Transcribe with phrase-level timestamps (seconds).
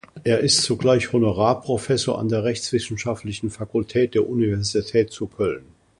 [0.23, 5.63] Er ist zugleich Honorarprofessor an der rechtswissenschaftlichen Fakultät der Universität zu Köln.